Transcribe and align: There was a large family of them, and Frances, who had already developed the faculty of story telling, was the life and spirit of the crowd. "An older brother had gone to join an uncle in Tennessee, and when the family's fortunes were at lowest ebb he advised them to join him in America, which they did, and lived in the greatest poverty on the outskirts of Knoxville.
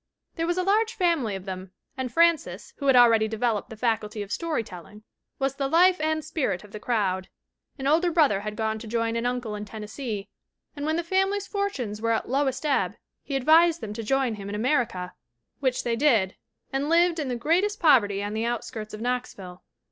There 0.35 0.47
was 0.47 0.57
a 0.57 0.63
large 0.63 0.95
family 0.95 1.35
of 1.35 1.45
them, 1.45 1.73
and 1.95 2.11
Frances, 2.11 2.73
who 2.77 2.87
had 2.87 2.95
already 2.95 3.27
developed 3.27 3.69
the 3.69 3.77
faculty 3.77 4.23
of 4.23 4.31
story 4.31 4.63
telling, 4.63 5.03
was 5.37 5.53
the 5.53 5.67
life 5.67 6.01
and 6.01 6.25
spirit 6.25 6.63
of 6.63 6.71
the 6.71 6.79
crowd. 6.79 7.29
"An 7.77 7.85
older 7.85 8.09
brother 8.09 8.39
had 8.41 8.55
gone 8.55 8.79
to 8.79 8.87
join 8.87 9.15
an 9.15 9.27
uncle 9.27 9.53
in 9.53 9.63
Tennessee, 9.63 10.27
and 10.75 10.87
when 10.87 10.95
the 10.95 11.03
family's 11.03 11.45
fortunes 11.45 12.01
were 12.01 12.13
at 12.13 12.27
lowest 12.27 12.65
ebb 12.65 12.95
he 13.21 13.35
advised 13.35 13.79
them 13.79 13.93
to 13.93 14.01
join 14.01 14.33
him 14.33 14.49
in 14.49 14.55
America, 14.55 15.13
which 15.59 15.83
they 15.83 15.95
did, 15.95 16.35
and 16.73 16.89
lived 16.89 17.19
in 17.19 17.27
the 17.27 17.35
greatest 17.35 17.79
poverty 17.79 18.23
on 18.23 18.33
the 18.33 18.43
outskirts 18.43 18.95
of 18.95 19.01
Knoxville. 19.01 19.61